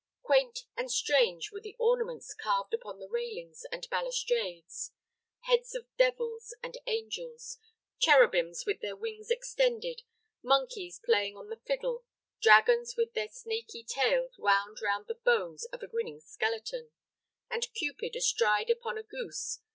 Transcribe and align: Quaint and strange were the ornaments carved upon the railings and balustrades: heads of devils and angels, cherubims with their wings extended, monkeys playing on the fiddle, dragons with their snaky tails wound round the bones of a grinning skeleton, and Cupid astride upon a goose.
Quaint 0.23 0.61
and 0.75 0.89
strange 0.91 1.51
were 1.51 1.61
the 1.61 1.75
ornaments 1.77 2.33
carved 2.33 2.73
upon 2.73 2.97
the 2.97 3.07
railings 3.07 3.65
and 3.71 3.87
balustrades: 3.91 4.93
heads 5.41 5.75
of 5.75 5.95
devils 5.95 6.55
and 6.63 6.75
angels, 6.87 7.59
cherubims 7.99 8.65
with 8.65 8.81
their 8.81 8.95
wings 8.95 9.29
extended, 9.29 10.01
monkeys 10.41 10.99
playing 11.05 11.37
on 11.37 11.49
the 11.49 11.61
fiddle, 11.67 12.03
dragons 12.41 12.95
with 12.97 13.13
their 13.13 13.29
snaky 13.29 13.83
tails 13.83 14.39
wound 14.39 14.81
round 14.81 15.05
the 15.05 15.13
bones 15.23 15.65
of 15.65 15.83
a 15.83 15.87
grinning 15.87 16.19
skeleton, 16.21 16.89
and 17.51 17.71
Cupid 17.75 18.15
astride 18.15 18.71
upon 18.71 18.97
a 18.97 19.03
goose. 19.03 19.59